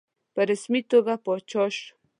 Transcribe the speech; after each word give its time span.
په 0.33 0.41
رسمي 0.49 0.81
توګه 0.91 1.13
پاچا 1.23 1.63
شو. 1.77 1.87